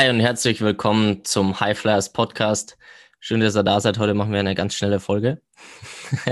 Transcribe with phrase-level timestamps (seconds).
[0.00, 2.78] Hi und herzlich willkommen zum High Flyers Podcast.
[3.18, 3.98] Schön, dass ihr da seid.
[3.98, 5.42] Heute machen wir eine ganz schnelle Folge.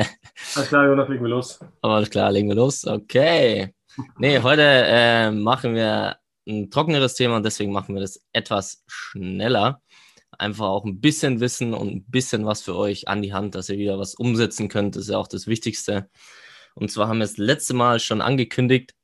[0.54, 1.60] Alles klar, Jonas, legen wir los.
[1.82, 2.86] Alles klar, legen wir los.
[2.86, 3.74] Okay.
[4.16, 6.16] Nee, heute äh, machen wir
[6.48, 9.82] ein trockeneres Thema und deswegen machen wir das etwas schneller.
[10.38, 13.68] Einfach auch ein bisschen Wissen und ein bisschen was für euch an die Hand, dass
[13.68, 14.96] ihr wieder was umsetzen könnt.
[14.96, 16.08] Das ist ja auch das Wichtigste.
[16.74, 18.94] Und zwar haben wir das letzte Mal schon angekündigt,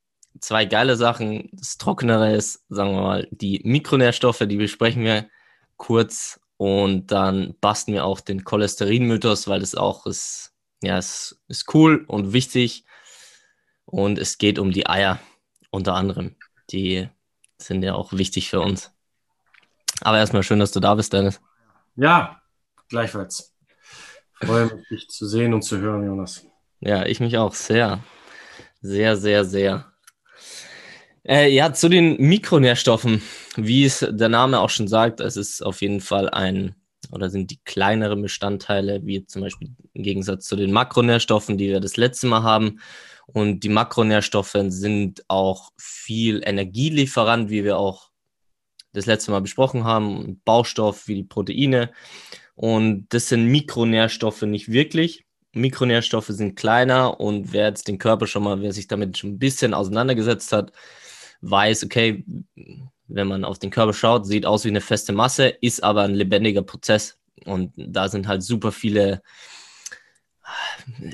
[0.40, 1.48] zwei geile Sachen.
[1.52, 5.28] Das Trockenere ist, sagen wir mal, die Mikronährstoffe, die besprechen wir
[5.76, 6.40] kurz.
[6.56, 12.04] Und dann basten wir auch den Cholesterinmythos, weil das auch ist, ja, es ist cool
[12.06, 12.84] und wichtig.
[13.84, 15.18] Und es geht um die Eier
[15.70, 16.36] unter anderem.
[16.70, 17.08] Die
[17.58, 18.92] sind ja auch wichtig für uns.
[20.00, 21.40] Aber erstmal schön, dass du da bist, Dennis.
[21.96, 22.40] Ja,
[22.88, 23.54] gleichfalls.
[24.34, 26.46] Freue mich, dich zu sehen und zu hören, Jonas.
[26.80, 28.00] Ja, ich mich auch sehr.
[28.80, 29.93] Sehr, sehr, sehr.
[31.26, 33.22] Äh, ja, zu den Mikronährstoffen.
[33.56, 36.74] Wie es der Name auch schon sagt, es ist auf jeden Fall ein
[37.10, 41.80] oder sind die kleineren Bestandteile, wie zum Beispiel im Gegensatz zu den Makronährstoffen, die wir
[41.80, 42.80] das letzte Mal haben.
[43.26, 48.10] Und die Makronährstoffe sind auch viel Energielieferant, wie wir auch
[48.92, 51.90] das letzte Mal besprochen haben, Baustoff wie die Proteine.
[52.54, 55.24] Und das sind Mikronährstoffe nicht wirklich.
[55.52, 59.38] Mikronährstoffe sind kleiner und wer jetzt den Körper schon mal, wer sich damit schon ein
[59.38, 60.72] bisschen auseinandergesetzt hat,
[61.50, 62.24] weiß, okay,
[63.06, 66.14] wenn man auf den Körper schaut, sieht aus wie eine feste Masse, ist aber ein
[66.14, 67.18] lebendiger Prozess.
[67.44, 69.22] Und da sind halt super viele,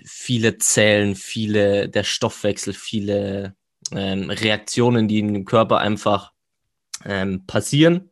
[0.04, 3.56] viele Zellen, viele, der Stoffwechsel, viele
[3.92, 6.32] ähm, Reaktionen, die in dem Körper einfach
[7.04, 8.10] ähm, passieren.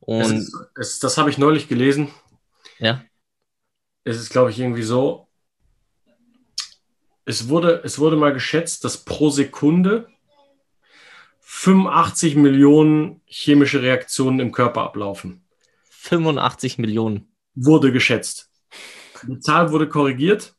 [0.00, 2.10] Und es ist, es, das habe ich neulich gelesen.
[2.78, 3.02] Ja.
[4.04, 5.26] Es ist, glaube ich, irgendwie so.
[7.24, 10.08] Es wurde, es wurde mal geschätzt, dass pro Sekunde
[11.48, 15.44] 85 Millionen chemische Reaktionen im Körper ablaufen.
[15.90, 17.28] 85 Millionen.
[17.54, 18.50] Wurde geschätzt.
[19.22, 20.56] Die Zahl wurde korrigiert.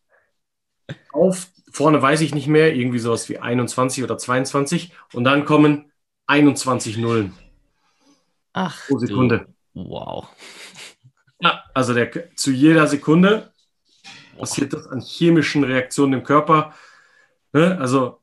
[1.12, 4.94] Auf, vorne weiß ich nicht mehr, irgendwie sowas wie 21 oder 22.
[5.12, 5.92] Und dann kommen
[6.25, 7.34] 21 Nullen.
[8.54, 8.88] Ach.
[8.88, 9.54] Pro Sekunde.
[9.74, 9.90] Du.
[9.90, 10.30] Wow.
[11.42, 13.52] Ja, also der, zu jeder Sekunde
[14.40, 16.74] passiert das an chemischen Reaktionen im Körper.
[17.52, 17.78] Ne?
[17.78, 18.22] Also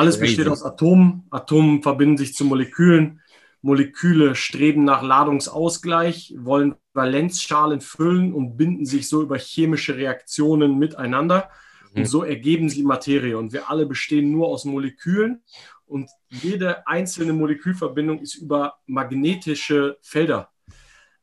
[0.00, 0.36] alles Crazy.
[0.36, 1.26] besteht aus Atomen.
[1.30, 3.20] Atomen verbinden sich zu Molekülen.
[3.62, 11.50] Moleküle streben nach Ladungsausgleich, wollen Valenzschalen füllen und binden sich so über chemische Reaktionen miteinander.
[11.92, 12.00] Mhm.
[12.00, 13.36] Und so ergeben sie Materie.
[13.36, 15.42] Und wir alle bestehen nur aus Molekülen.
[15.84, 20.50] Und jede einzelne Molekülverbindung ist über magnetische Felder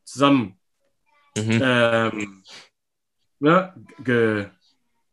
[0.04, 0.58] zusammen
[1.36, 1.60] mhm.
[1.62, 2.42] ähm,
[3.40, 3.74] ne,
[4.04, 4.46] ge,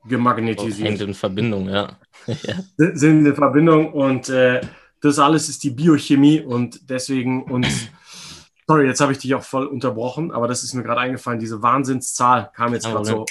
[0.08, 0.90] gemagnetisiert.
[0.90, 1.98] Hängt in Verbindung, ja.
[2.78, 4.62] sind in Verbindung und äh,
[5.02, 7.68] das alles ist die Biochemie und deswegen und
[8.68, 11.62] sorry, jetzt habe ich dich auch voll unterbrochen, aber das ist mir gerade eingefallen, diese
[11.62, 13.26] Wahnsinnszahl kam jetzt gerade so,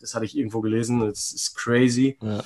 [0.00, 2.18] das hatte ich irgendwo gelesen, das ist crazy.
[2.22, 2.42] Ja.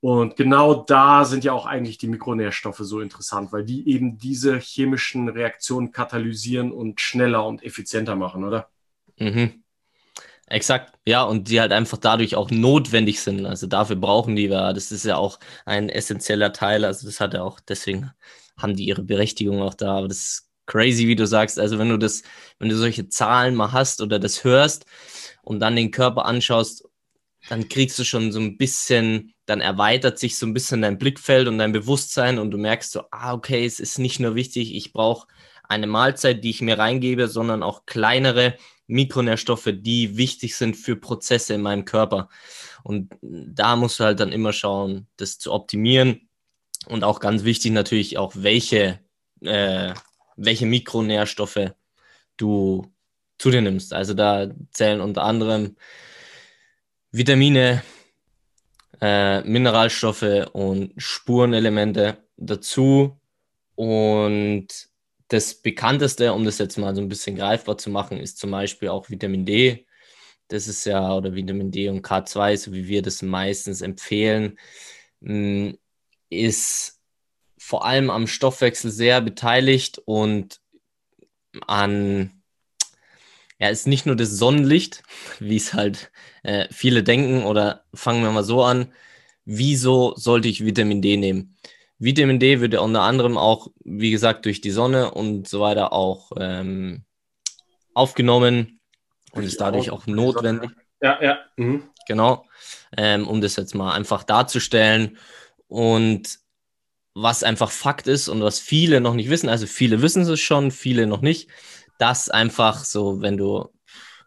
[0.00, 4.58] Und genau da sind ja auch eigentlich die Mikronährstoffe so interessant, weil die eben diese
[4.58, 8.68] chemischen Reaktionen katalysieren und schneller und effizienter machen, oder?
[9.18, 9.63] Mhm.
[10.46, 13.46] Exakt, ja, und die halt einfach dadurch auch notwendig sind.
[13.46, 16.84] Also dafür brauchen die ja, das ist ja auch ein essentieller Teil.
[16.84, 18.10] Also das hat ja auch, deswegen
[18.58, 19.96] haben die ihre Berechtigung auch da.
[19.96, 21.58] Aber das ist crazy, wie du sagst.
[21.58, 22.22] Also wenn du das,
[22.58, 24.84] wenn du solche Zahlen mal hast oder das hörst
[25.42, 26.84] und dann den Körper anschaust,
[27.48, 31.48] dann kriegst du schon so ein bisschen, dann erweitert sich so ein bisschen dein Blickfeld
[31.48, 34.92] und dein Bewusstsein und du merkst so, ah, okay, es ist nicht nur wichtig, ich
[34.92, 35.26] brauche
[35.68, 38.56] eine Mahlzeit, die ich mir reingebe, sondern auch kleinere
[38.86, 42.28] Mikronährstoffe, die wichtig sind für Prozesse in meinem Körper.
[42.82, 46.28] Und da musst du halt dann immer schauen, das zu optimieren.
[46.86, 49.00] Und auch ganz wichtig natürlich auch, welche,
[49.40, 49.94] äh,
[50.36, 51.72] welche Mikronährstoffe
[52.36, 52.92] du
[53.38, 53.92] zu dir nimmst.
[53.92, 55.76] Also da zählen unter anderem
[57.10, 57.82] Vitamine,
[59.00, 63.18] äh, Mineralstoffe und Spurenelemente dazu.
[63.76, 64.68] Und
[65.34, 68.88] das bekannteste, um das jetzt mal so ein bisschen greifbar zu machen, ist zum Beispiel
[68.88, 69.86] auch Vitamin D.
[70.48, 74.58] Das ist ja, oder Vitamin D und K2, so wie wir das meistens empfehlen,
[75.20, 75.70] mm,
[76.30, 77.00] ist
[77.58, 80.60] vor allem am Stoffwechsel sehr beteiligt und
[81.66, 82.42] an,
[83.58, 85.02] ja, ist nicht nur das Sonnenlicht,
[85.40, 86.12] wie es halt
[86.44, 88.92] äh, viele denken, oder fangen wir mal so an,
[89.44, 91.56] wieso sollte ich Vitamin D nehmen?
[91.98, 95.92] Vitamin D wird ja unter anderem auch, wie gesagt, durch die Sonne und so weiter
[95.92, 97.04] auch ähm,
[97.94, 98.80] aufgenommen
[99.32, 100.70] und ist dadurch auch notwendig.
[101.00, 101.38] Ja, ja.
[101.56, 101.84] Mhm.
[102.06, 102.46] Genau.
[102.96, 105.18] Ähm, um das jetzt mal einfach darzustellen.
[105.68, 106.38] Und
[107.14, 110.70] was einfach Fakt ist und was viele noch nicht wissen, also viele wissen es schon,
[110.70, 111.48] viele noch nicht,
[111.98, 113.68] dass einfach so, wenn du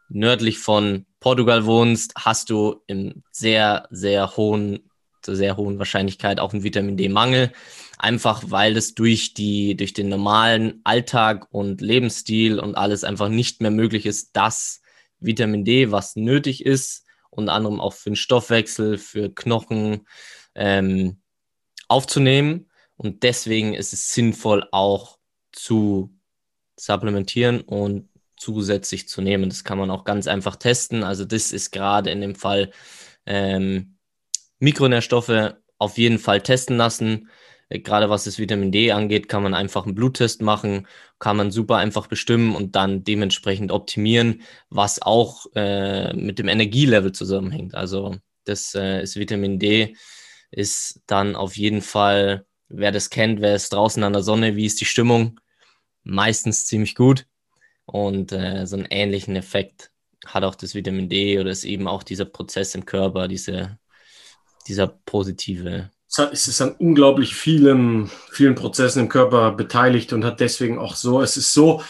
[0.09, 4.86] nördlich von Portugal wohnst, hast du in sehr, sehr hohen,
[5.35, 7.51] sehr hohen Wahrscheinlichkeit auch einen Vitamin D-Mangel.
[7.97, 13.61] Einfach weil es durch die, durch den normalen Alltag und Lebensstil und alles einfach nicht
[13.61, 14.81] mehr möglich ist, dass
[15.19, 20.07] Vitamin D, was nötig ist, unter anderem auch für den Stoffwechsel, für Knochen,
[20.55, 21.21] ähm,
[21.87, 22.69] aufzunehmen.
[22.97, 25.17] Und deswegen ist es sinnvoll, auch
[25.51, 26.15] zu
[26.75, 29.49] supplementieren und zusätzlich zu nehmen.
[29.49, 31.03] Das kann man auch ganz einfach testen.
[31.03, 32.71] Also das ist gerade in dem Fall
[33.25, 33.96] ähm,
[34.59, 37.29] Mikronährstoffe auf jeden Fall testen lassen.
[37.69, 40.87] Äh, gerade was das Vitamin D angeht, kann man einfach einen Bluttest machen,
[41.19, 47.11] kann man super einfach bestimmen und dann dementsprechend optimieren, was auch äh, mit dem Energielevel
[47.11, 47.75] zusammenhängt.
[47.75, 48.15] Also
[48.45, 49.95] das äh, ist Vitamin D,
[50.51, 54.65] ist dann auf jeden Fall, wer das kennt, wer ist draußen an der Sonne, wie
[54.65, 55.39] ist die Stimmung?
[56.03, 57.25] Meistens ziemlich gut.
[57.85, 59.91] Und äh, so einen ähnlichen Effekt
[60.25, 63.77] hat auch das Vitamin D oder ist eben auch dieser Prozess im Körper, diese,
[64.67, 65.89] dieser positive.
[66.31, 71.21] Es ist an unglaublich vielen, vielen Prozessen im Körper beteiligt und hat deswegen auch so,
[71.21, 71.83] es ist so,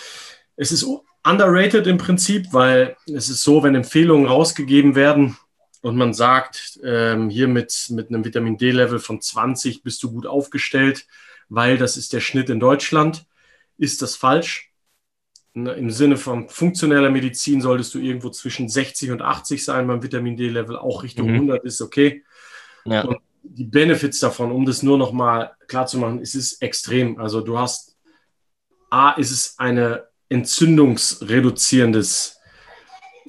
[0.56, 0.86] es ist
[1.24, 5.38] underrated im Prinzip, weil es ist so, wenn Empfehlungen rausgegeben werden
[5.82, 10.26] und man sagt, ähm, hier mit, mit einem Vitamin D-Level von 20 bist du gut
[10.26, 11.06] aufgestellt,
[11.48, 13.26] weil das ist der Schnitt in Deutschland,
[13.78, 14.68] ist das falsch
[15.58, 20.04] Ne, Im Sinne von funktioneller Medizin solltest du irgendwo zwischen 60 und 80 sein beim
[20.04, 21.34] Vitamin D-Level, auch Richtung mhm.
[21.34, 22.24] 100 ist okay.
[22.88, 23.04] Ja.
[23.04, 27.20] Und die Benefits davon, um das nur noch mal klar zu machen, ist es extrem.
[27.20, 27.98] Also du hast,
[28.90, 32.40] A, ist es eine entzündungsreduzierendes,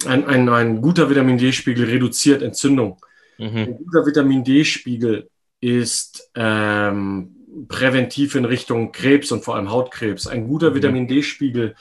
[0.05, 2.99] ein, ein, ein guter Vitamin D-Spiegel reduziert Entzündung.
[3.37, 3.57] Mhm.
[3.57, 5.29] Ein guter Vitamin D-Spiegel
[5.61, 7.35] ist ähm,
[7.67, 10.27] präventiv in Richtung Krebs und vor allem Hautkrebs.
[10.27, 10.75] Ein guter mhm.
[10.75, 11.75] Vitamin D-Spiegel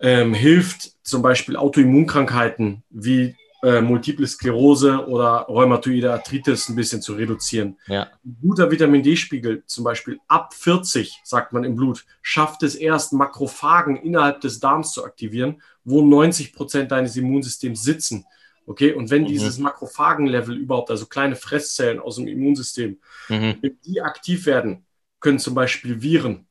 [0.00, 7.14] ähm, hilft zum Beispiel Autoimmunkrankheiten wie äh, Multiple Sklerose oder rheumatoide Arthritis ein bisschen zu
[7.14, 7.78] reduzieren.
[7.86, 8.08] Ja.
[8.24, 13.14] Ein guter Vitamin D-Spiegel, zum Beispiel ab 40, sagt man im Blut, schafft es erst,
[13.14, 18.26] Makrophagen innerhalb des Darms zu aktivieren, wo 90 Prozent deines Immunsystems sitzen.
[18.66, 19.28] Okay, und wenn mhm.
[19.28, 23.56] dieses Makrophagen-Level überhaupt, also kleine Fresszellen aus dem Immunsystem, mhm.
[23.60, 24.84] wenn die aktiv werden,
[25.20, 26.46] können zum Beispiel Viren,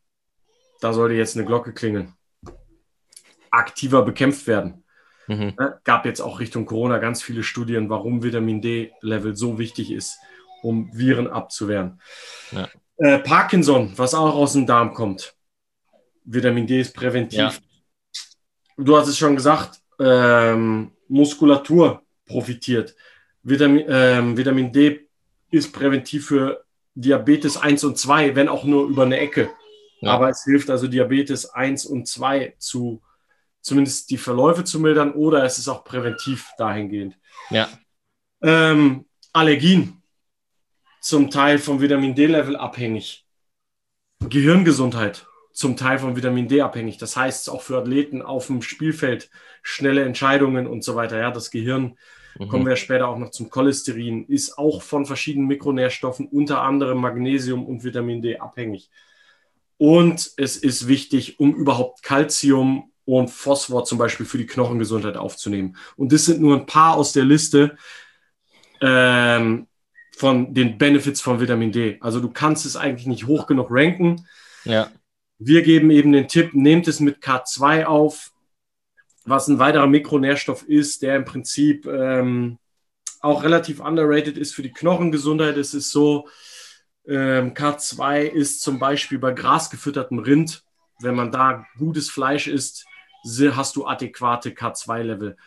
[0.82, 2.14] da sollte jetzt eine Glocke klingeln,
[3.52, 4.83] aktiver bekämpft werden.
[5.28, 5.54] Mhm.
[5.58, 10.18] Ne, gab jetzt auch Richtung Corona ganz viele Studien, warum Vitamin D-Level so wichtig ist,
[10.62, 12.02] um Viren abzuwehren.
[12.52, 12.70] Ja.
[12.98, 15.36] Äh, Parkinson, was auch aus dem Darm kommt.
[16.26, 17.38] Vitamin D ist präventiv.
[17.38, 17.54] Ja.
[18.78, 22.96] Du hast es schon gesagt, ähm, Muskulatur profitiert.
[23.44, 25.08] Vitamin, ähm, Vitamin D
[25.52, 26.64] ist präventiv für
[26.96, 29.50] Diabetes 1 und 2, wenn auch nur über eine Ecke.
[30.02, 30.12] Ja.
[30.12, 33.02] Aber es hilft also Diabetes 1 und 2 zu
[33.64, 37.18] zumindest die Verläufe zu mildern oder es ist auch präventiv dahingehend.
[37.50, 37.68] Ja.
[38.42, 40.04] Ähm, Allergien,
[41.02, 43.26] zum Teil vom Vitamin D-Level abhängig.
[44.20, 46.98] Gehirngesundheit, zum Teil von Vitamin D abhängig.
[46.98, 49.30] Das heißt auch für Athleten auf dem Spielfeld
[49.62, 51.20] schnelle Entscheidungen und so weiter.
[51.20, 51.98] Ja, das Gehirn,
[52.40, 52.48] mhm.
[52.48, 57.66] kommen wir später auch noch zum Cholesterin, ist auch von verschiedenen Mikronährstoffen, unter anderem Magnesium
[57.66, 58.90] und Vitamin D abhängig.
[59.78, 65.76] Und es ist wichtig, um überhaupt Kalzium und Phosphor zum Beispiel für die Knochengesundheit aufzunehmen.
[65.98, 67.78] Und das sind nur ein paar aus der Liste
[68.82, 69.68] ähm,
[70.16, 71.98] von den Benefits von Vitamin D.
[72.02, 74.28] Also du kannst es eigentlich nicht hoch genug ranken.
[74.64, 74.92] Ja.
[75.40, 78.32] Wir geben eben den Tipp, nehmt es mit K2 auf,
[79.26, 82.58] was ein weiterer Mikronährstoff ist, der im Prinzip ähm,
[83.22, 85.58] auch relativ underrated ist für die Knochengesundheit.
[85.58, 86.28] Es ist so,
[87.08, 90.64] ähm, K2 ist zum Beispiel bei grasgefüttertem Rind,
[91.00, 92.86] wenn man da gutes Fleisch isst,
[93.24, 95.38] hast du adäquate K2-Level.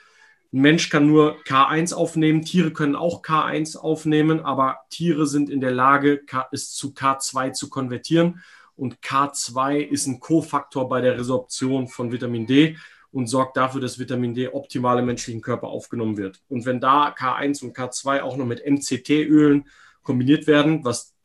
[0.52, 5.60] Ein Mensch kann nur K1 aufnehmen, Tiere können auch K1 aufnehmen, aber Tiere sind in
[5.60, 8.42] der Lage, es zu K2 zu konvertieren.
[8.76, 12.76] Und K2 ist ein Kofaktor bei der Resorption von Vitamin D
[13.10, 16.42] und sorgt dafür, dass Vitamin D optimal im menschlichen Körper aufgenommen wird.
[16.48, 19.66] Und wenn da K1 und K2 auch noch mit MCT-Ölen
[20.02, 21.15] kombiniert werden, was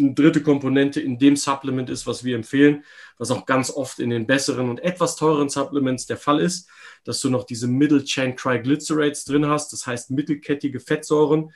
[0.00, 2.84] eine dritte Komponente in dem Supplement ist, was wir empfehlen,
[3.18, 6.68] was auch ganz oft in den besseren und etwas teureren Supplements der Fall ist,
[7.04, 11.52] dass du noch diese Middle Chain Triglycerides drin hast, das heißt mittelkettige Fettsäuren,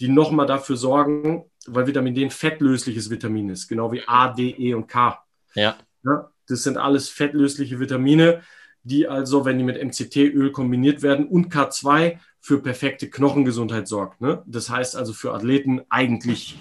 [0.00, 4.50] die nochmal dafür sorgen, weil Vitamin D ein fettlösliches Vitamin ist, genau wie A, D,
[4.50, 5.24] E und K.
[5.54, 5.76] Ja.
[6.04, 8.42] ja das sind alles fettlösliche Vitamine,
[8.82, 14.20] die also, wenn die mit MCT-Öl kombiniert werden und K2 für perfekte Knochengesundheit sorgt.
[14.20, 14.42] Ne?
[14.46, 16.58] Das heißt also für Athleten eigentlich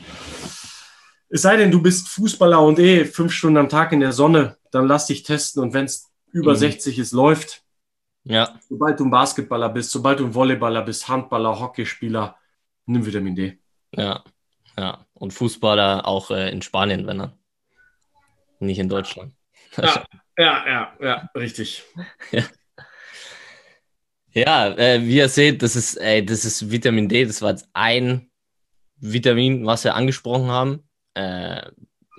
[1.33, 4.55] Es sei denn, du bist Fußballer und eh fünf Stunden am Tag in der Sonne,
[4.69, 6.57] dann lass dich testen und wenn es über mhm.
[6.57, 7.63] 60 ist, läuft.
[8.23, 8.59] Ja.
[8.69, 12.37] Sobald du ein Basketballer bist, sobald du ein Volleyballer bist, Handballer, Hockeyspieler,
[12.85, 13.57] nimm Vitamin D.
[13.95, 14.23] Ja,
[14.77, 15.07] ja.
[15.15, 17.35] Und Fußballer auch äh, in Spanien, wenn er.
[18.59, 19.33] Nicht in Deutschland.
[19.75, 20.05] Ja,
[20.37, 21.83] ja, ja, ja richtig.
[22.31, 22.43] ja.
[24.35, 27.25] Ja, äh, wie ihr seht, das ist, ey, das ist Vitamin D.
[27.25, 28.29] Das war jetzt ein
[28.97, 30.83] Vitamin, was wir angesprochen haben.
[31.13, 31.61] Äh,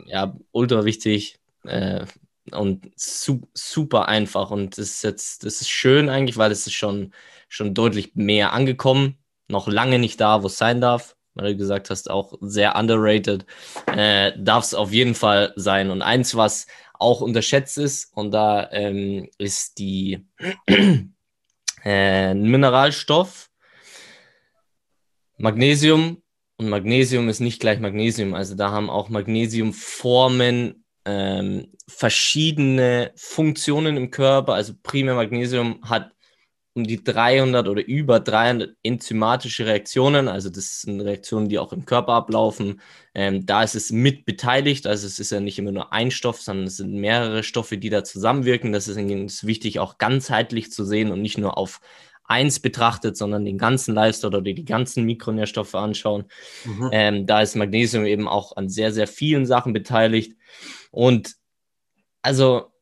[0.07, 2.05] ja, ultra wichtig äh,
[2.53, 4.51] und su super einfach.
[4.51, 7.13] Und das ist jetzt, das ist schön eigentlich, weil es ist schon,
[7.49, 9.19] schon deutlich mehr angekommen.
[9.49, 11.17] Noch lange nicht da, wo es sein darf.
[11.35, 13.45] Weil du gesagt hast, auch sehr underrated.
[13.87, 15.91] Äh, darf es auf jeden Fall sein.
[15.91, 20.25] Und eins, was auch unterschätzt ist, und da ähm, ist die
[21.85, 23.51] äh, Mineralstoff,
[25.37, 26.23] Magnesium
[26.65, 28.35] und Magnesium ist nicht gleich Magnesium.
[28.35, 34.55] Also da haben auch Magnesiumformen ähm, verschiedene Funktionen im Körper.
[34.55, 36.11] Also primär Magnesium hat
[36.73, 40.27] um die 300 oder über 300 enzymatische Reaktionen.
[40.27, 42.81] Also das sind Reaktionen, die auch im Körper ablaufen.
[43.15, 44.87] Ähm, da ist es mit beteiligt.
[44.87, 47.91] Also es ist ja nicht immer nur ein Stoff, sondern es sind mehrere Stoffe, die
[47.91, 48.73] da zusammenwirken.
[48.73, 51.81] Das ist, ist wichtig, auch ganzheitlich zu sehen und nicht nur auf
[52.25, 56.25] eins betrachtet, sondern den ganzen Lifestyle oder die ganzen Mikronährstoffe anschauen.
[56.65, 56.91] Mhm.
[56.93, 60.37] Ähm, da ist Magnesium eben auch an sehr, sehr vielen Sachen beteiligt.
[60.91, 61.35] Und
[62.23, 62.73] also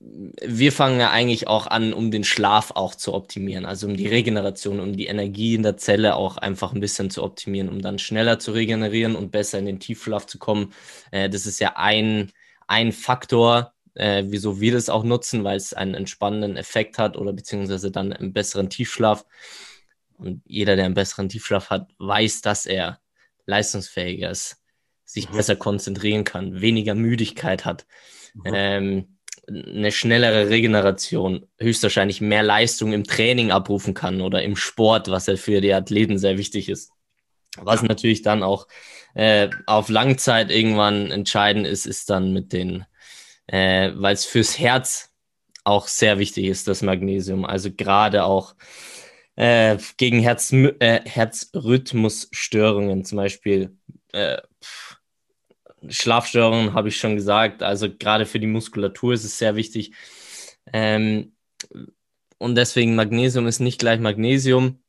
[0.00, 4.06] wir fangen ja eigentlich auch an, um den Schlaf auch zu optimieren, also um die
[4.06, 7.98] Regeneration, um die Energie in der Zelle auch einfach ein bisschen zu optimieren, um dann
[7.98, 10.72] schneller zu regenerieren und besser in den Tiefschlaf zu kommen.
[11.10, 12.32] Äh, das ist ja ein,
[12.66, 17.32] ein Faktor, äh, wieso wir das auch nutzen, weil es einen entspannenden Effekt hat oder
[17.32, 19.24] beziehungsweise dann einen besseren Tiefschlaf.
[20.16, 23.00] Und jeder, der einen besseren Tiefschlaf hat, weiß, dass er
[23.46, 24.62] leistungsfähiger ist,
[25.04, 25.36] sich mhm.
[25.36, 27.86] besser konzentrieren kann, weniger Müdigkeit hat.
[28.34, 28.42] Mhm.
[28.46, 29.08] Ähm,
[29.46, 35.36] eine schnellere Regeneration, höchstwahrscheinlich mehr Leistung im Training abrufen kann oder im Sport, was ja
[35.36, 36.92] für die Athleten sehr wichtig ist.
[37.58, 38.66] Was natürlich dann auch
[39.14, 42.84] äh, auf Langzeit irgendwann entscheidend ist, ist dann mit den,
[43.46, 45.14] äh, weil es fürs Herz
[45.64, 47.44] auch sehr wichtig ist, das Magnesium.
[47.44, 48.54] Also gerade auch
[49.36, 53.76] äh, gegen Herz, äh, Herzrhythmusstörungen, zum Beispiel
[54.12, 54.38] äh,
[55.88, 57.62] Schlafstörungen habe ich schon gesagt.
[57.62, 59.94] Also gerade für die Muskulatur ist es sehr wichtig.
[60.72, 61.34] Ähm,
[62.38, 64.82] und deswegen Magnesium ist nicht gleich Magnesium.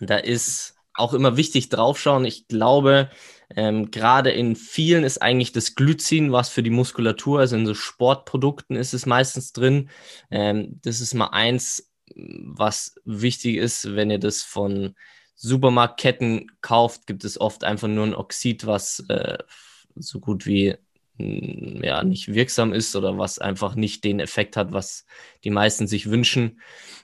[0.00, 2.24] Da ist auch immer wichtig draufschauen.
[2.24, 3.10] Ich glaube,
[3.56, 7.74] ähm, gerade in vielen ist eigentlich das Glycin, was für die Muskulatur, also in so
[7.74, 9.90] Sportprodukten ist es meistens drin.
[10.30, 14.94] Ähm, das ist mal eins, was wichtig ist, wenn ihr das von
[15.34, 19.38] Supermarktketten kauft, gibt es oft einfach nur ein Oxid, was äh,
[19.96, 20.76] so gut wie
[21.18, 25.04] hm, ja, nicht wirksam ist oder was einfach nicht den Effekt hat, was
[25.44, 26.60] die meisten sich wünschen.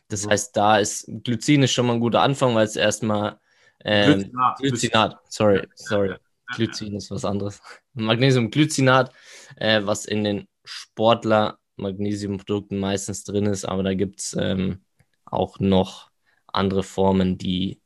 [0.08, 0.30] Das mhm.
[0.30, 3.38] heißt, da ist Glycin ist schon mal ein guter Anfang, weil es erstmal
[3.84, 6.14] ähm, Glycinat, Glycinat, sorry, sorry.
[6.54, 7.60] Glycin ist was anderes.
[7.94, 9.12] Magnesiumglycinat,
[9.56, 14.80] äh, was in den Sportler Magnesiumprodukten meistens drin ist, aber da gibt es ähm,
[15.24, 16.10] auch noch
[16.46, 17.80] andere Formen, die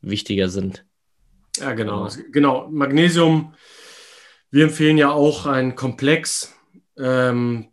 [0.00, 0.84] wichtiger sind.
[1.56, 2.08] Ja, genau.
[2.32, 2.68] Genau.
[2.70, 3.54] Magnesium
[4.50, 6.54] wir empfehlen ja auch einen Komplex
[6.98, 7.68] ähm,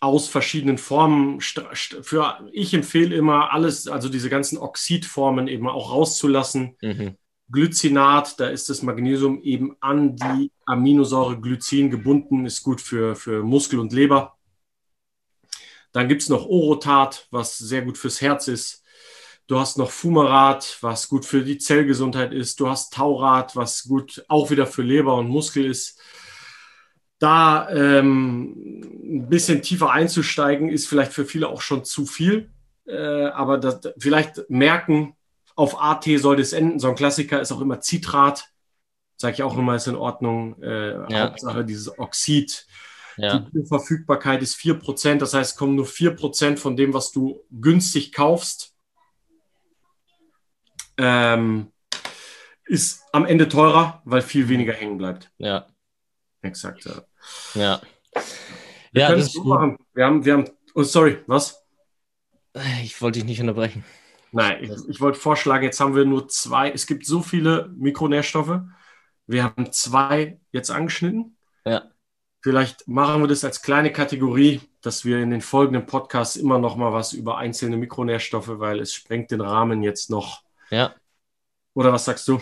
[0.00, 1.40] aus verschiedenen Formen.
[1.40, 6.76] Für, ich empfehle immer alles, also diese ganzen Oxidformen eben auch rauszulassen.
[6.82, 7.16] Mhm.
[7.50, 13.42] Glycinat, da ist das Magnesium eben an die Aminosäure Glycin gebunden, ist gut für, für
[13.42, 14.36] Muskel und Leber.
[15.92, 18.82] Dann gibt es noch Orotat, was sehr gut fürs Herz ist.
[19.46, 22.58] Du hast noch Fumarat, was gut für die Zellgesundheit ist.
[22.58, 26.00] Du hast Taurat, was gut auch wieder für Leber und Muskel ist.
[27.20, 32.50] Da ähm, ein bisschen tiefer einzusteigen, ist vielleicht für viele auch schon zu viel.
[32.86, 35.14] Äh, aber das, vielleicht merken,
[35.56, 36.78] auf AT sollte es enden.
[36.78, 38.48] So ein Klassiker ist auch immer Zitrat.
[39.16, 40.62] Sage ich auch immer, ist in Ordnung.
[40.62, 41.24] Äh, ja.
[41.24, 42.66] Hauptsache dieses Oxid.
[43.16, 43.46] Ja.
[43.52, 45.16] Die Verfügbarkeit ist 4%.
[45.16, 48.76] Das heißt, kommen nur 4% von dem, was du günstig kaufst
[50.98, 51.72] ähm,
[52.64, 55.30] ist am Ende teurer, weil viel weniger hängen bleibt.
[55.38, 55.66] Ja.
[56.42, 56.84] Exakt.
[56.84, 57.02] Ja.
[57.54, 57.80] Ja,
[58.92, 59.78] wir ja das so machen.
[59.94, 61.62] Wir haben, wir haben, oh, sorry, was?
[62.82, 63.84] Ich wollte dich nicht unterbrechen.
[64.36, 66.70] Nein, ich, ich wollte vorschlagen, jetzt haben wir nur zwei.
[66.70, 68.60] Es gibt so viele Mikronährstoffe.
[69.26, 71.36] Wir haben zwei jetzt angeschnitten.
[71.64, 71.90] Ja.
[72.42, 76.76] Vielleicht machen wir das als kleine Kategorie, dass wir in den folgenden Podcasts immer noch
[76.76, 80.94] mal was über einzelne Mikronährstoffe, weil es sprengt den Rahmen jetzt noch ja.
[81.74, 82.40] Oder was sagst du?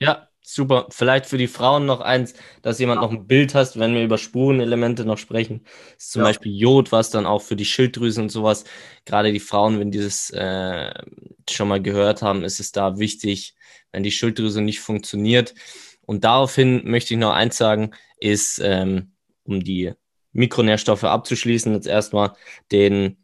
[0.00, 0.86] Ja, super.
[0.90, 4.18] Vielleicht für die Frauen noch eins, dass jemand noch ein Bild hast, wenn wir über
[4.18, 5.62] Spurenelemente noch sprechen.
[5.94, 6.28] Das ist zum ja.
[6.28, 8.64] Beispiel Jod, was dann auch für die Schilddrüse und sowas,
[9.04, 10.92] gerade die Frauen, wenn die das äh,
[11.48, 13.54] schon mal gehört haben, ist es da wichtig,
[13.92, 15.54] wenn die Schilddrüse nicht funktioniert.
[16.04, 19.12] Und daraufhin möchte ich noch eins sagen, ist, ähm,
[19.44, 19.92] um die
[20.32, 22.32] Mikronährstoffe abzuschließen, jetzt erstmal
[22.70, 23.18] den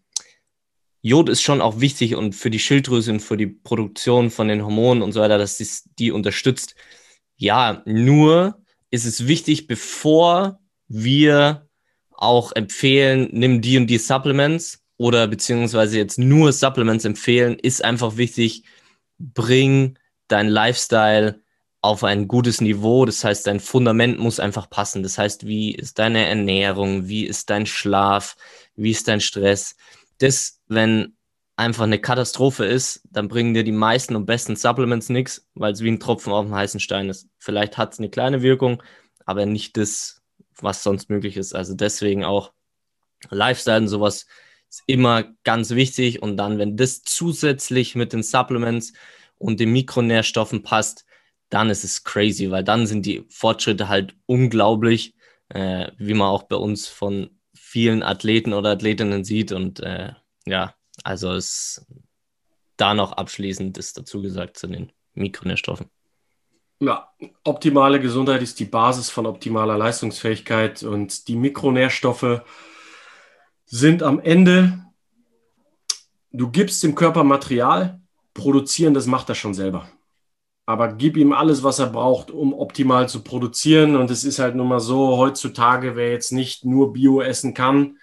[1.00, 4.64] Jod ist schon auch wichtig und für die Schilddrüse und für die Produktion von den
[4.64, 5.66] Hormonen und so weiter, dass die,
[5.98, 6.74] die unterstützt.
[7.38, 11.68] Ja, nur ist es wichtig, bevor wir
[12.10, 18.16] auch empfehlen, nimm die und die Supplements oder beziehungsweise jetzt nur Supplements empfehlen, ist einfach
[18.16, 18.64] wichtig,
[19.18, 21.40] bring dein Lifestyle
[21.80, 23.04] auf ein gutes Niveau.
[23.04, 25.04] Das heißt, dein Fundament muss einfach passen.
[25.04, 27.06] Das heißt, wie ist deine Ernährung?
[27.06, 28.36] Wie ist dein Schlaf?
[28.74, 29.76] Wie ist dein Stress?
[30.18, 31.16] Das, wenn
[31.58, 35.82] einfach eine Katastrophe ist, dann bringen dir die meisten und besten Supplements nichts, weil es
[35.82, 37.28] wie ein Tropfen auf dem heißen Stein ist.
[37.38, 38.80] Vielleicht hat es eine kleine Wirkung,
[39.26, 40.22] aber nicht das,
[40.60, 41.54] was sonst möglich ist.
[41.54, 42.52] Also deswegen auch
[43.30, 44.26] Lifestyle und sowas
[44.70, 46.22] ist immer ganz wichtig.
[46.22, 48.92] Und dann, wenn das zusätzlich mit den Supplements
[49.36, 51.06] und den Mikronährstoffen passt,
[51.48, 55.16] dann ist es crazy, weil dann sind die Fortschritte halt unglaublich,
[55.48, 59.50] äh, wie man auch bei uns von vielen Athleten oder Athletinnen sieht.
[59.50, 60.12] Und äh,
[60.46, 60.74] ja,
[61.08, 61.86] also es
[62.76, 65.86] da noch abschließend ist dazu gesagt zu den Mikronährstoffen.
[66.80, 67.10] Ja,
[67.44, 72.42] optimale Gesundheit ist die Basis von optimaler Leistungsfähigkeit und die Mikronährstoffe
[73.64, 74.84] sind am Ende,
[76.30, 78.00] du gibst dem Körper Material,
[78.34, 79.88] produzieren, das macht er schon selber.
[80.66, 83.96] Aber gib ihm alles, was er braucht, um optimal zu produzieren.
[83.96, 87.96] Und es ist halt nun mal so, heutzutage, wer jetzt nicht nur Bio essen kann,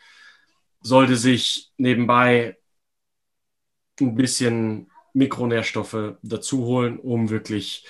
[0.82, 2.58] sollte sich nebenbei
[4.00, 7.86] ein bisschen Mikronährstoffe dazu holen, um wirklich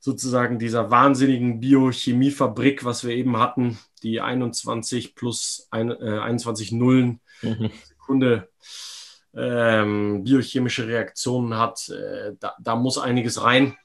[0.00, 7.20] sozusagen dieser wahnsinnigen Biochemiefabrik, was wir eben hatten, die 21 plus ein, äh, 21 Nullen
[7.42, 7.70] mhm.
[7.84, 8.48] Sekunde
[9.36, 13.76] ähm, biochemische Reaktionen hat, äh, da, da, muss einiges rein,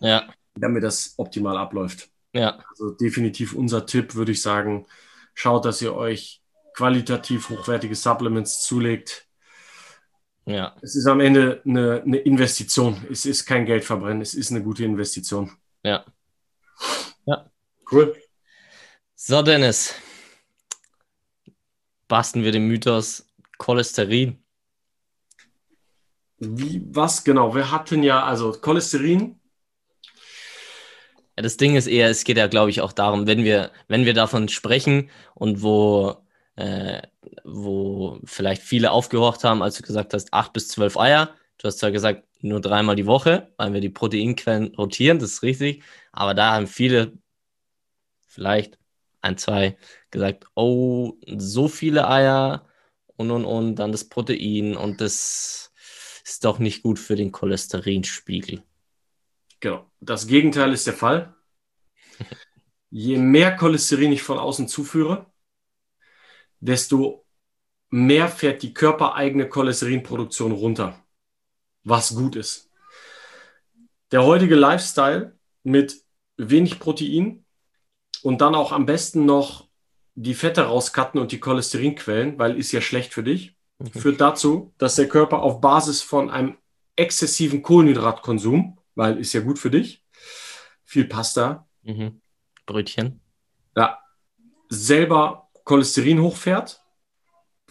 [0.00, 0.32] ja.
[0.54, 2.08] damit das optimal abläuft.
[2.32, 2.58] Ja.
[2.70, 4.86] Also definitiv unser Tipp, würde ich sagen,
[5.34, 6.40] schaut, dass ihr euch
[6.74, 9.26] qualitativ hochwertige Supplements zulegt,
[10.46, 10.76] ja.
[10.82, 13.06] Es ist am Ende eine, eine Investition.
[13.10, 15.50] Es ist kein Geldverbrennen, es ist eine gute Investition.
[15.82, 16.04] Ja.
[17.26, 17.50] Ja.
[17.90, 18.14] Cool.
[19.14, 19.94] So, Dennis.
[22.08, 23.26] Basten wir den Mythos
[23.58, 24.38] Cholesterin.
[26.38, 27.54] Wie, was genau?
[27.54, 29.40] Wir hatten ja, also Cholesterin.
[31.36, 34.04] Ja, das Ding ist eher, es geht ja, glaube ich, auch darum, wenn wir, wenn
[34.04, 36.16] wir davon sprechen und wo
[36.56, 37.02] äh,
[37.44, 41.34] wo vielleicht viele aufgehorcht haben, als du gesagt hast, acht bis zwölf Eier.
[41.58, 45.42] Du hast zwar gesagt, nur dreimal die Woche, weil wir die Proteinquellen rotieren, das ist
[45.42, 45.82] richtig.
[46.12, 47.12] Aber da haben viele,
[48.26, 48.78] vielleicht
[49.22, 49.78] ein, zwei,
[50.10, 52.66] gesagt, oh, so viele Eier
[53.16, 55.72] und und und, dann das Protein und das
[56.24, 58.62] ist doch nicht gut für den Cholesterinspiegel.
[59.60, 59.90] Genau.
[60.00, 61.34] Das Gegenteil ist der Fall.
[62.90, 65.26] Je mehr Cholesterin ich von außen zuführe,
[66.64, 67.26] desto
[67.90, 71.04] mehr fährt die körpereigene Cholesterinproduktion runter,
[71.84, 72.70] was gut ist.
[74.10, 76.02] Der heutige Lifestyle mit
[76.36, 77.44] wenig Protein
[78.22, 79.68] und dann auch am besten noch
[80.14, 83.88] die Fette rauscutten und die Cholesterinquellen, weil ist ja schlecht für dich, mhm.
[83.88, 86.56] führt dazu, dass der Körper auf Basis von einem
[86.96, 90.02] exzessiven Kohlenhydratkonsum, weil ist ja gut für dich,
[90.84, 92.20] viel Pasta, mhm.
[92.64, 93.20] Brötchen,
[93.76, 93.98] ja,
[94.68, 96.82] selber Cholesterin hochfährt.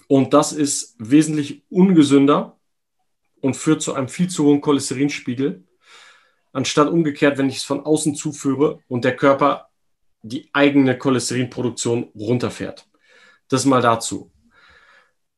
[0.08, 2.60] Und das ist wesentlich ungesünder
[3.42, 5.64] und führt zu einem viel zu hohen Cholesterinspiegel,
[6.52, 9.70] anstatt umgekehrt, wenn ich es von außen zuführe und der Körper
[10.22, 12.88] die eigene Cholesterinproduktion runterfährt.
[13.50, 14.32] Das mal dazu.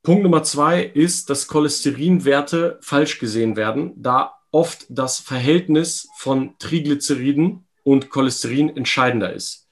[0.04, 7.68] Punkt Nummer zwei ist, dass Cholesterinwerte falsch gesehen werden, da oft das Verhältnis von Triglyceriden
[7.84, 9.64] und Cholesterin entscheidender ist.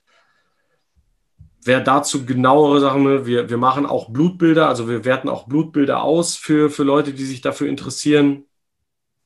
[1.65, 6.03] Wer dazu genauere Sachen will, wir, wir machen auch Blutbilder, also wir werten auch Blutbilder
[6.03, 8.45] aus für, für Leute, die sich dafür interessieren.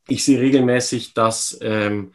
[0.07, 2.13] Ich sehe regelmäßig, dass ähm,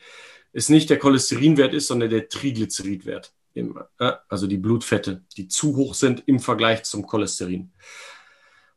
[0.53, 3.33] es nicht der Cholesterinwert ist, sondern der Triglyceridwert.
[3.55, 7.73] Im, äh, also die Blutfette, die zu hoch sind im Vergleich zum Cholesterin.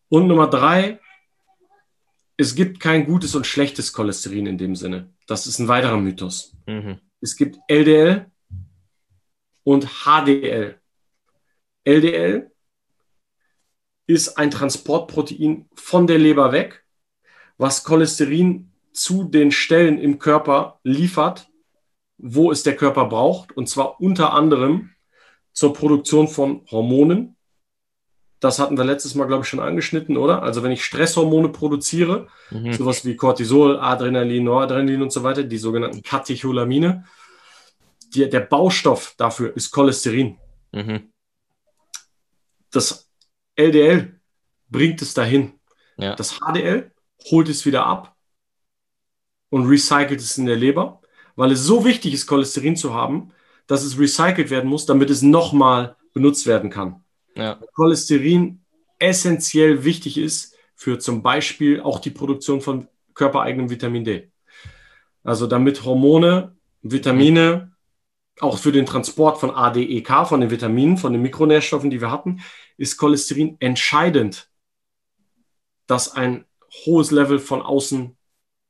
[0.09, 0.99] Und Nummer drei,
[2.37, 5.13] es gibt kein gutes und schlechtes Cholesterin in dem Sinne.
[5.27, 6.55] Das ist ein weiterer Mythos.
[6.67, 6.99] Mhm.
[7.21, 8.29] Es gibt LDL
[9.63, 10.79] und HDL.
[11.85, 12.51] LDL
[14.07, 16.83] ist ein Transportprotein von der Leber weg,
[17.57, 21.47] was Cholesterin zu den Stellen im Körper liefert,
[22.17, 24.91] wo es der Körper braucht, und zwar unter anderem
[25.51, 27.35] zur Produktion von Hormonen.
[28.39, 30.43] Das hatten wir letztes Mal, glaube ich, schon angeschnitten, oder?
[30.43, 32.73] Also wenn ich Stresshormone produziere, mhm.
[32.73, 37.05] sowas wie Cortisol, Adrenalin, Noradrenalin und so weiter, die sogenannten Katecholamine,
[38.13, 40.37] die, der Baustoff dafür ist Cholesterin.
[40.71, 41.11] Mhm.
[42.75, 43.09] Das
[43.55, 44.19] LDL
[44.69, 45.53] bringt es dahin.
[45.97, 46.15] Ja.
[46.15, 46.91] Das HDL
[47.31, 48.15] holt es wieder ab
[49.49, 51.01] und recycelt es in der Leber,
[51.35, 53.31] weil es so wichtig ist, Cholesterin zu haben,
[53.67, 57.03] dass es recycelt werden muss, damit es nochmal benutzt werden kann.
[57.35, 57.59] Ja.
[57.73, 58.61] Cholesterin
[58.99, 64.31] essentiell wichtig ist für zum Beispiel auch die Produktion von körpereigenem Vitamin D.
[65.23, 67.74] Also damit Hormone, Vitamine,
[68.39, 72.41] auch für den Transport von ADEK, von den Vitaminen, von den Mikronährstoffen, die wir hatten,
[72.77, 74.49] ist Cholesterin entscheidend,
[75.87, 76.45] dass ein
[76.85, 78.17] hohes Level von außen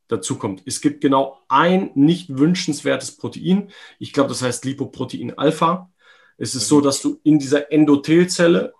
[0.08, 0.62] dazukommt.
[0.65, 3.71] Es gibt genau ein nicht wünschenswertes Protein.
[3.97, 5.91] Ich glaube, das heißt Lipoprotein Alpha.
[6.38, 8.73] Es ist so, dass du in dieser Endothelzelle,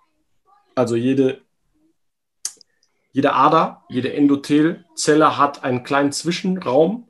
[0.74, 1.42] also jede,
[3.12, 7.05] jede Ader, jede Endothelzelle hat einen kleinen Zwischenraum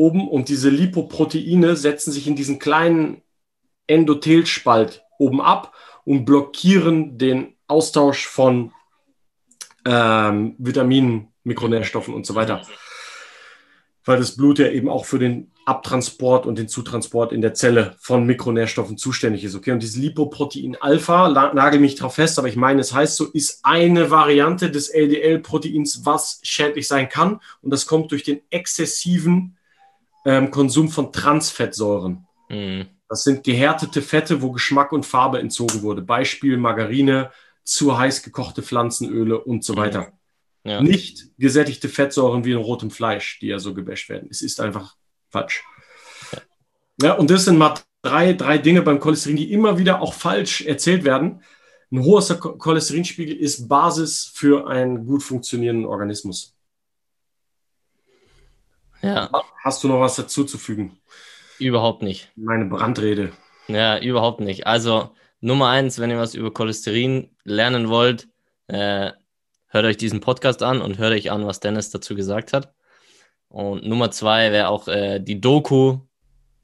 [0.00, 3.22] oben und diese Lipoproteine setzen sich in diesen kleinen
[3.86, 8.72] Endothelspalt oben ab und blockieren den Austausch von
[9.84, 12.62] ähm, Vitaminen, Mikronährstoffen und so weiter
[14.04, 17.94] weil das Blut ja eben auch für den Abtransport und den Zutransport in der Zelle
[18.00, 19.54] von Mikronährstoffen zuständig ist.
[19.54, 23.26] Okay, und dieses Lipoprotein Alpha, nagel mich drauf fest, aber ich meine, es heißt so,
[23.26, 27.40] ist eine Variante des LDL-Proteins, was schädlich sein kann.
[27.62, 29.56] Und das kommt durch den exzessiven
[30.24, 32.26] ähm, Konsum von Transfettsäuren.
[32.48, 32.86] Mhm.
[33.08, 36.02] Das sind gehärtete Fette, wo Geschmack und Farbe entzogen wurde.
[36.02, 37.30] Beispiel Margarine,
[37.64, 40.12] zu heiß gekochte Pflanzenöle und so weiter.
[40.64, 40.70] Mhm.
[40.70, 40.82] Ja.
[40.82, 44.28] Nicht gesättigte Fettsäuren wie in rotem Fleisch, die ja so gebasht werden.
[44.30, 44.96] Es ist einfach
[45.28, 45.64] falsch.
[46.32, 46.38] Ja,
[47.02, 50.62] ja und das sind mal drei, drei Dinge beim Cholesterin, die immer wieder auch falsch
[50.62, 51.42] erzählt werden.
[51.90, 56.54] Ein hoher Cholesterinspiegel ist Basis für einen gut funktionierenden Organismus.
[59.02, 59.30] Ja.
[59.62, 60.98] Hast du noch was dazu zu fügen?
[61.58, 62.30] Überhaupt nicht.
[62.36, 63.32] Meine Brandrede.
[63.68, 64.66] Ja, überhaupt nicht.
[64.66, 65.10] Also
[65.40, 68.28] Nummer eins, wenn ihr was über Cholesterin lernen wollt,
[68.66, 69.12] äh,
[69.68, 72.74] hört euch diesen Podcast an und hört euch an, was Dennis dazu gesagt hat.
[73.48, 75.98] Und Nummer zwei wäre auch äh, die Doku,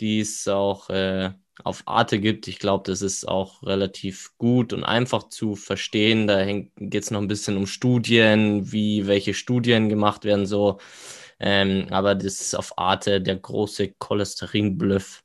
[0.00, 1.30] die es auch äh,
[1.64, 2.48] auf Arte gibt.
[2.48, 6.26] Ich glaube, das ist auch relativ gut und einfach zu verstehen.
[6.26, 10.78] Da geht es noch ein bisschen um Studien, wie welche Studien gemacht werden, so.
[11.38, 15.22] Ähm, aber das ist auf Arte der große Cholesterin-Bluff.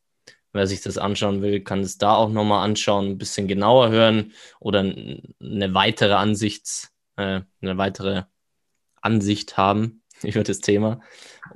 [0.53, 4.33] Wer sich das anschauen will, kann es da auch nochmal anschauen, ein bisschen genauer hören
[4.59, 8.23] oder eine weitere Ansichts, äh, eine weitere
[9.01, 11.01] Ansicht haben über das Thema.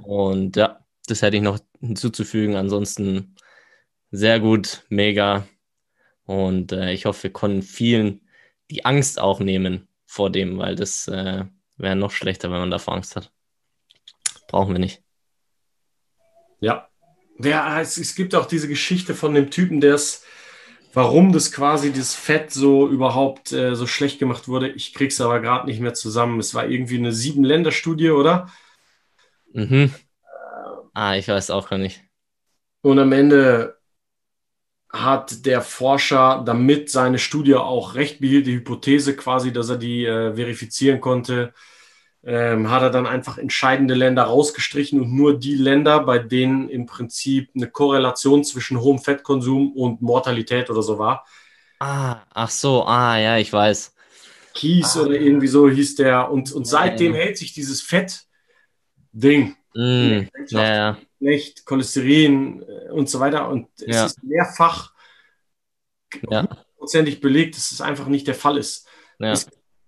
[0.04, 2.56] Und ja, das hätte ich noch hinzuzufügen.
[2.56, 3.36] Ansonsten
[4.12, 5.48] sehr gut, mega.
[6.26, 8.22] Und äh, ich hoffe, wir konnten vielen
[8.72, 11.46] die Angst auch nehmen vor dem, weil das äh,
[11.78, 13.32] wäre noch schlechter, wenn man davor Angst hat.
[14.56, 15.04] Brauchen wir nicht.
[16.62, 16.88] Ja.
[17.39, 20.24] ja es, es gibt auch diese Geschichte von dem Typen, der es
[20.94, 24.70] warum das quasi das Fett so überhaupt äh, so schlecht gemacht wurde.
[24.70, 26.39] Ich krieg's aber gerade nicht mehr zusammen.
[26.39, 28.50] Es war irgendwie eine Sieben-Länder-Studie, oder?
[29.52, 29.94] Mhm.
[30.94, 32.02] ah, ich weiß auch gar nicht.
[32.82, 33.78] Und am Ende
[34.89, 40.06] hat der Forscher, damit seine Studie auch recht behielt, die Hypothese quasi, dass er die
[40.06, 41.54] äh, verifizieren konnte,
[42.26, 46.88] ähm, hat er dann einfach entscheidende Länder rausgestrichen und nur die Länder, bei denen im
[46.88, 51.26] Prinzip eine Korrelation zwischen hohem Fettkonsum und Mortalität oder so war.
[51.80, 53.94] Ah, ach so, ah, ja, ich weiß.
[54.56, 55.02] Kies ah.
[55.02, 56.32] oder irgendwie so hieß der.
[56.32, 57.20] Und, und seitdem ja.
[57.20, 59.56] hält sich dieses Fett-Ding.
[59.76, 63.50] Mm, ja, Schlecht, Cholesterin äh, und so weiter.
[63.50, 64.94] Und es ist mehrfach
[66.24, 68.88] hundertprozentig belegt, dass es einfach nicht der Fall ist.
[69.20, 69.48] Es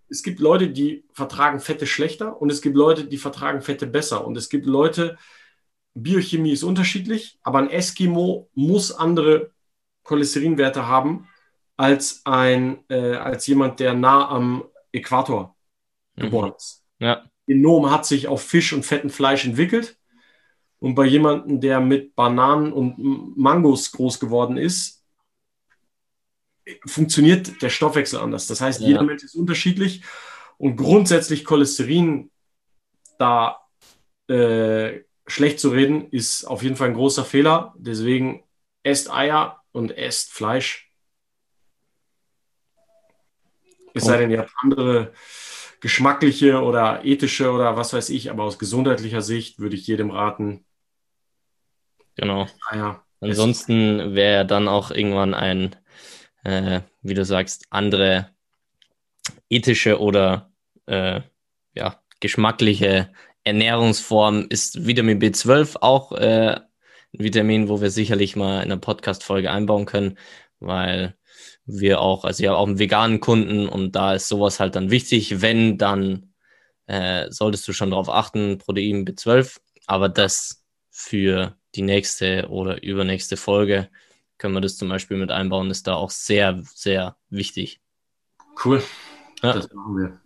[0.09, 4.25] es gibt Leute, die vertragen Fette schlechter und es gibt Leute, die vertragen Fette besser.
[4.25, 5.17] Und es gibt Leute,
[5.93, 9.51] Biochemie ist unterschiedlich, aber ein Eskimo muss andere
[10.03, 11.27] Cholesterinwerte haben
[11.75, 15.55] als, ein, äh, als jemand, der nah am Äquator
[16.15, 16.21] mhm.
[16.21, 16.83] geboren ist.
[16.99, 17.23] Ja.
[17.45, 19.97] Genom hat sich auf Fisch und fetten Fleisch entwickelt.
[20.79, 24.96] Und bei jemandem, der mit Bananen und Mangos groß geworden ist,
[26.85, 28.47] funktioniert der Stoffwechsel anders.
[28.47, 28.87] Das heißt, ja.
[28.87, 30.03] jeder Mensch ist unterschiedlich
[30.57, 32.31] und grundsätzlich Cholesterin
[33.17, 33.61] da
[34.27, 37.73] äh, schlecht zu reden, ist auf jeden Fall ein großer Fehler.
[37.77, 38.43] Deswegen
[38.83, 40.91] esst Eier und esst Fleisch.
[43.93, 45.11] Es sei denn, ihr habt andere
[45.79, 50.65] geschmackliche oder ethische oder was weiß ich, aber aus gesundheitlicher Sicht würde ich jedem raten,
[52.17, 52.47] Genau.
[52.73, 53.03] Ja.
[53.21, 55.75] Ansonsten wäre dann auch irgendwann ein,
[56.47, 58.29] äh, wie du sagst, andere
[59.49, 60.49] ethische oder
[60.85, 61.21] äh,
[61.73, 63.11] ja, geschmackliche
[63.43, 66.65] Ernährungsform ist Vitamin B12 auch äh, ein
[67.11, 70.17] Vitamin, wo wir sicherlich mal in einer Podcast-Folge einbauen können,
[70.59, 71.17] weil
[71.65, 74.89] wir auch, also ich habe auch einen veganen Kunden und da ist sowas halt dann
[74.89, 75.41] wichtig.
[75.41, 76.33] Wenn, dann
[76.87, 83.35] äh, solltest du schon darauf achten, Protein B12, aber das für die nächste oder übernächste
[83.35, 83.89] Folge
[84.37, 87.81] können wir das zum Beispiel mit einbauen, ist da auch sehr, sehr wichtig.
[88.63, 88.83] Cool.
[89.43, 89.53] Ja.
[89.53, 90.21] Das machen wir.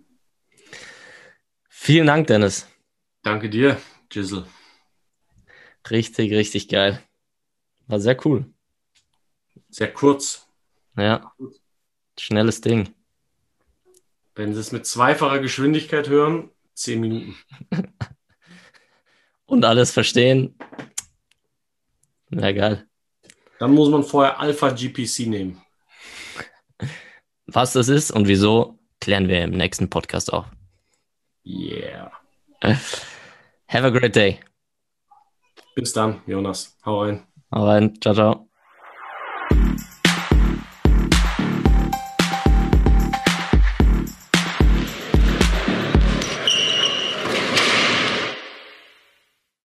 [1.70, 2.68] Vielen Dank, Dennis.
[3.24, 4.46] Danke dir, Gisel.
[5.90, 7.02] Richtig, richtig geil.
[7.88, 8.46] War sehr cool.
[9.70, 10.48] Sehr kurz.
[10.96, 11.34] Ja.
[12.20, 12.94] Schnelles Ding.
[14.36, 17.36] Wenn Sie es mit zweifacher Geschwindigkeit hören, zehn Minuten.
[19.46, 20.58] Und alles verstehen.
[22.30, 22.88] Na geil.
[23.62, 25.62] Dann muss man vorher Alpha GPC nehmen.
[27.46, 30.46] Was das ist und wieso, klären wir im nächsten Podcast auf.
[31.46, 32.12] Yeah.
[32.64, 34.40] Have a great day.
[35.76, 36.76] Bis dann, Jonas.
[36.84, 37.28] Hau rein.
[37.54, 37.94] Hau rein.
[38.02, 38.51] Ciao, ciao.